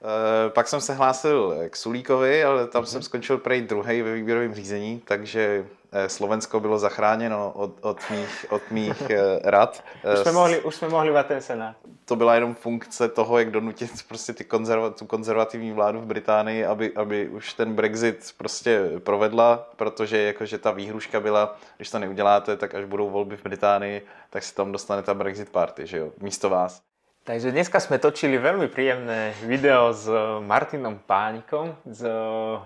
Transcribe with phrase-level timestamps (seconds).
[0.00, 2.86] Uh, pak jsem se hlásil k Sulíkovi, ale tam mm-hmm.
[2.86, 5.64] jsem skončil prej druhý ve výběrovém řízení, takže
[6.06, 9.02] Slovensko bylo zachráněno od, od mých, od mých
[9.44, 9.84] rad.
[10.12, 11.76] Už jsme, mohli, už jsme mohli ten senát.
[12.04, 16.64] To byla jenom funkce toho, jak donutit prostě ty konzerva, tu konzervativní vládu v Británii,
[16.64, 22.56] aby, aby už ten Brexit prostě provedla, protože jakože ta výhruška byla, když to neuděláte,
[22.56, 26.12] tak až budou volby v Británii, tak si tam dostane ta Brexit party, že jo,
[26.20, 26.80] místo vás.
[27.28, 30.08] Takže dneska sme točili veľmi príjemné video s
[30.48, 32.08] Martinom Pánikom z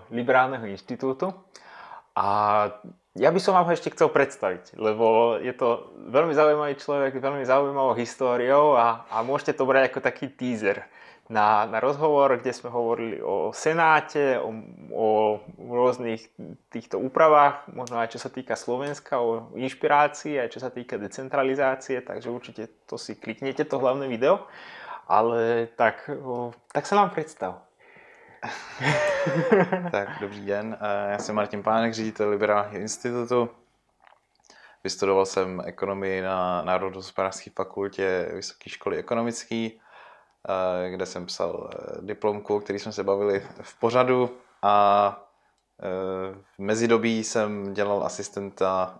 [0.07, 1.35] Liberálneho inštitútu.
[2.15, 2.27] A
[3.11, 7.43] ja by som vám ho ešte chcel predstaviť, lebo je to veľmi zaujímavý človek, veľmi
[7.43, 10.87] zaujímavou históriou a, a môžete to brať ako taký teaser
[11.33, 14.53] na, na rozhovor, kde sme hovorili o Senáte, o,
[14.93, 15.07] o
[15.57, 16.29] rôznych
[16.69, 22.05] týchto úpravách, možno aj čo sa týka Slovenska, o inšpirácii, aj čo sa týka decentralizácie,
[22.05, 24.45] takže určite to si kliknete, to hlavné video.
[25.09, 27.65] Ale tak, o, tak sa nám predstav.
[29.91, 30.77] tak, dobrý den.
[31.09, 33.49] Já jsem Martin Pánek, ředitel Liberálního institutu.
[34.83, 39.82] Vystudoval jsem ekonomii na Národohospodářské fakultě Vysoké školy ekonomické Eh,
[40.89, 44.29] kde jsem psal eh, diplomku, o který jsme se bavili v pořadu
[44.61, 45.27] a
[45.83, 48.99] eh, v mezidobí jsem dělal asistenta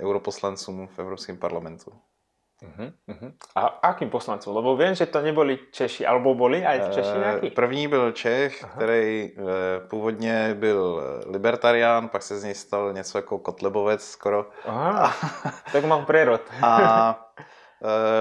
[0.00, 1.92] europoslancům v Evropském parlamentu.
[2.62, 3.32] Uh-huh, uh-huh.
[3.54, 4.56] A akým poslancům?
[4.56, 7.50] Lebo vím, že to nebyli Češi, alebo byli aj Češi nějaký?
[7.50, 9.32] První byl Čech, který
[9.88, 14.46] původně byl libertarián, pak se z něj stal něco jako kotlebovec skoro.
[14.66, 15.14] Aha,
[15.72, 16.40] tak mám prerod.
[16.62, 17.32] a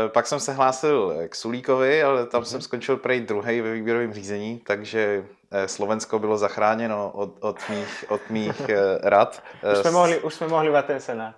[0.08, 2.46] pak jsem se hlásil k Sulíkovi, ale tam mm-hmm.
[2.46, 8.06] jsem skončil prej druhý ve výběrovém řízení, takže uh, Slovensko bylo zachráněno od, od mých,
[8.10, 8.68] od mých uh,
[9.02, 9.44] rad.
[9.72, 11.36] Už jsme mohli, už jsme mohli ten senát.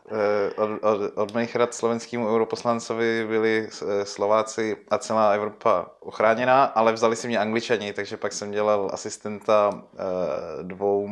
[0.55, 3.69] Od, od, od mých rad slovenskému europoslancovi byli
[4.03, 9.81] Slováci a celá Evropa ochráněná, ale vzali si mě angličani, takže pak jsem dělal asistenta
[10.61, 11.08] dvou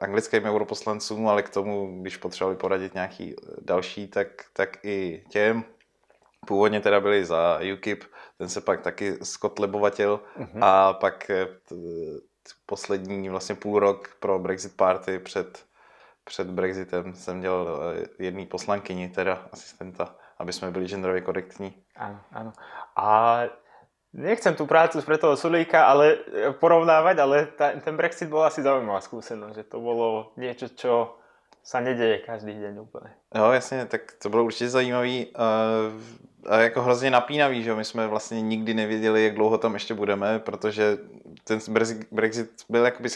[0.00, 5.64] anglickým europoslancům, ale k tomu, když potřebovali poradit nějaký další, tak, tak i těm.
[6.46, 8.04] Původně teda byli za UKIP,
[8.38, 10.58] ten se pak taky skotlebovatil mm-hmm.
[10.62, 11.46] a pak eh,
[12.66, 15.66] poslední vlastně půl rok pro Brexit Party před,
[16.24, 21.74] před Brexitem jsem dělal eh, jedný poslankyni, teda asistenta, aby jsme byli genderově korektní.
[21.96, 22.52] Ano, ano.
[22.96, 23.40] A
[24.16, 28.64] Nechcem tú prácu pre toho Sulíka ale e, porovnávať, ale ta, ten Brexit bol asi
[28.64, 31.20] zaujímavá skúsenosť, že to bolo niečo, čo
[31.60, 33.10] sa neděje každý den úplně.
[33.34, 35.44] Jo, jasně, tak to bylo určitě zajímavý a,
[36.48, 40.38] a jako hrozně napínavý, že my jsme vlastně nikdy nevěděli, jak dlouho tam ještě budeme,
[40.38, 40.98] protože
[41.44, 41.58] ten
[42.10, 43.08] Brexit byl jakoby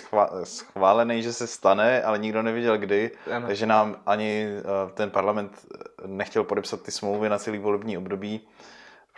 [0.44, 3.46] schválený, že se stane, ale nikdo nevěděl kdy, ano.
[3.46, 4.48] takže nám ani
[4.94, 5.52] ten parlament
[6.06, 8.40] nechtěl podepsat ty smlouvy na celý volební období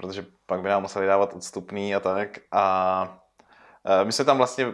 [0.02, 2.38] protože pak by nám museli dávat odstupný a tak.
[2.52, 3.18] A
[4.04, 4.72] my jsme tam vlastně,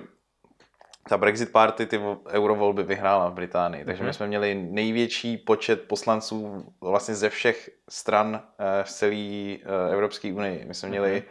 [1.08, 4.14] ta Brexit Party ty eurovolby vyhrála v Británii, takže my mhm.
[4.14, 8.42] jsme měli největší počet poslanců vlastně ze všech stran
[8.82, 9.58] v celé eh,
[9.92, 10.64] Evropské unii.
[10.64, 11.22] My jsme měli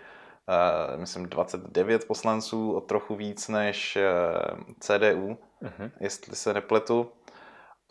[0.94, 3.98] Uh, myslím 29 poslanců, o trochu víc než
[4.80, 5.92] CDU, uh-huh.
[6.00, 7.12] jestli se nepletu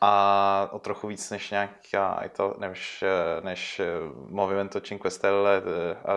[0.00, 3.04] a o trochu víc než nějaká, to, než,
[3.42, 3.80] než
[4.28, 5.62] Movimento Cinque Stelle
[6.04, 6.12] a,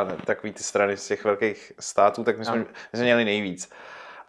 [0.00, 3.72] a takový ty strany z těch velkých států, tak my jsme, my jsme měli nejvíc.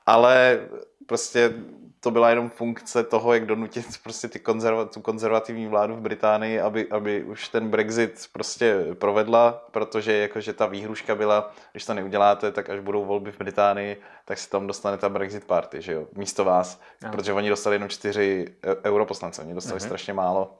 [0.06, 0.59] Ale
[1.06, 1.53] prostě
[2.03, 6.59] to byla jenom funkce toho, jak donutit prostě ty konzerva, tu konzervativní vládu v Británii,
[6.59, 12.52] aby, aby už ten Brexit prostě provedla, protože jakože ta výhruška byla, když to neuděláte,
[12.52, 16.08] tak až budou volby v Británii, tak si tam dostane ta Brexit party, že jo,
[16.16, 17.12] místo vás, no.
[17.12, 19.85] protože oni dostali jenom čtyři e, europoslance, oni dostali mm-hmm.
[19.85, 20.59] strašně málo.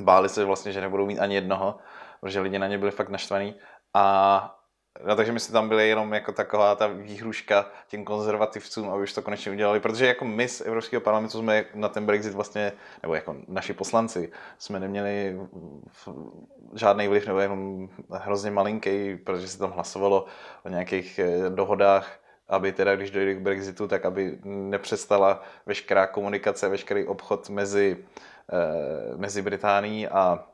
[0.00, 1.78] Báli se vlastně, že nebudou mít ani jednoho,
[2.20, 3.54] protože lidi na ně byli fakt naštvaní.
[3.94, 4.59] A
[5.04, 9.12] No, takže my jsme tam byli jenom jako taková ta výhruška těm konzervativcům, aby už
[9.12, 12.72] to konečně udělali, protože jako my z Evropského parlamentu jsme na ten Brexit vlastně,
[13.02, 15.40] nebo jako naši poslanci, jsme neměli
[16.74, 20.26] žádný vliv, nebo jenom hrozně malinký, protože se tam hlasovalo
[20.64, 26.68] o nějakých eh, dohodách, aby teda, když dojde k Brexitu, tak aby nepřestala veškerá komunikace,
[26.68, 27.96] veškerý obchod mezi,
[28.52, 30.44] eh, mezi Británií a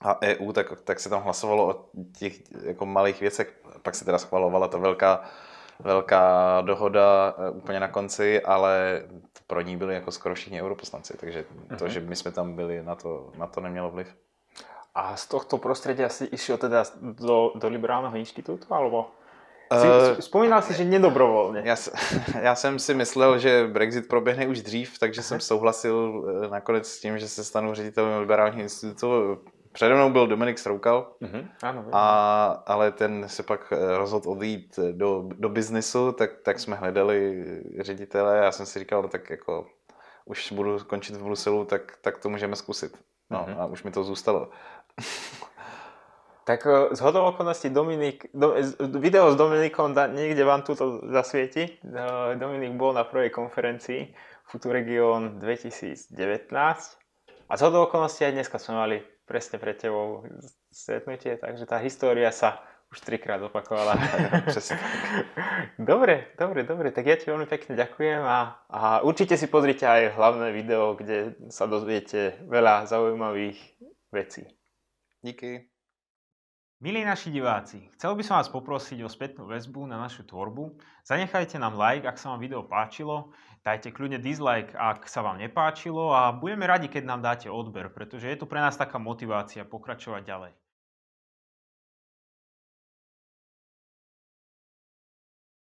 [0.00, 1.84] a EU, tak, tak se tam hlasovalo o
[2.18, 3.54] těch jako malých věcech.
[3.82, 5.20] Pak se teda schvalovala ta velká,
[5.80, 9.02] velká dohoda e, úplně na konci, ale
[9.46, 11.86] pro ní byli jako skoro všichni europoslanci, takže to, uh-huh.
[11.86, 14.14] že my jsme tam byli, na to, na to nemělo vliv.
[14.94, 19.10] A z tohto prostředí asi išel teda do, do Liberálního institutu, alebo?
[19.72, 21.62] Uh, Vzpomínal si, že nedobrovolně.
[21.64, 21.76] Já,
[22.40, 27.00] já jsem si myslel, že Brexit proběhne už dřív, takže jsem souhlasil e, nakonec s
[27.00, 29.38] tím, že se stanu ředitelem Liberálního institutu
[29.72, 31.82] Přede mnou byl Dominik Stroukal, Mhm, áno.
[31.82, 31.92] viem.
[31.92, 32.04] a,
[32.66, 37.44] ale ten se pak eh, rozhodl odjít do, do biznisu, tak, tak jsme hledali
[37.80, 38.38] ředitele.
[38.38, 39.66] Já jsem si říkal, no tak jako
[40.24, 42.96] už budu končit v Bruselu, tak, tak to můžeme zkusit.
[43.30, 43.60] No Mhm.
[43.60, 44.48] a už mi to zůstalo.
[46.44, 48.54] Tak z hodou okolností Dominik, do,
[48.98, 50.72] video s Dominikom da, niekde vám tu
[51.12, 51.76] zasvieti.
[52.40, 54.14] Dominik bol na prvej konferencii
[54.48, 56.08] Futuregion 2019
[57.48, 58.96] a z hodou okolností aj dneska sme mali
[59.28, 60.24] presne pre tebou
[60.72, 63.94] stretnutie, takže tá história sa už trikrát opakovala.
[65.78, 70.16] Dobre, dobre, dobre, tak ja ti veľmi pekne ďakujem a, a určite si pozrite aj
[70.18, 73.60] hlavné video, kde sa dozviete veľa zaujímavých
[74.10, 74.48] vecí.
[75.22, 75.77] Díky.
[76.78, 80.78] Milí naši diváci, chcel by som vás poprosiť o spätnú väzbu na našu tvorbu.
[81.02, 83.34] Zanechajte nám like, ak sa vám video páčilo,
[83.66, 88.30] dajte kľudne dislike, ak sa vám nepáčilo a budeme radi, keď nám dáte odber, pretože
[88.30, 90.52] je to pre nás taká motivácia pokračovať ďalej.